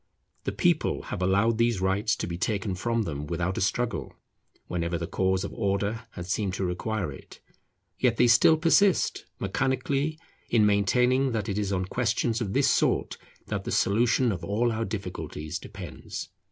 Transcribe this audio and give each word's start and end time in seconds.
The 0.45 0.51
people 0.51 1.03
have 1.03 1.21
allowed 1.21 1.59
these 1.59 1.79
rights 1.79 2.15
to 2.15 2.25
be 2.25 2.35
taken 2.35 2.73
from 2.73 3.03
them 3.03 3.27
without 3.27 3.59
a 3.59 3.61
struggle 3.61 4.15
whenever 4.65 4.97
the 4.97 5.05
cause 5.05 5.43
of 5.43 5.53
Order 5.53 6.07
has 6.13 6.27
seemed 6.27 6.55
to 6.55 6.65
require 6.65 7.11
it; 7.11 7.39
yet 7.99 8.17
they 8.17 8.25
still 8.25 8.57
persist, 8.57 9.25
mechanically, 9.39 10.17
in 10.49 10.65
maintaining 10.65 11.33
that 11.33 11.47
it 11.47 11.59
is 11.59 11.71
on 11.71 11.85
questions 11.85 12.41
of 12.41 12.53
this 12.53 12.67
sort 12.67 13.19
that 13.45 13.63
the 13.63 13.71
solution 13.71 14.31
of 14.31 14.43
all 14.43 14.71
our 14.71 14.85
difficulties 14.85 15.59
depends. 15.59 16.29